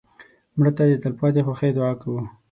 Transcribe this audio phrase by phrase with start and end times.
[0.57, 2.21] مړه ته د تلپاتې خوښۍ دعا کوو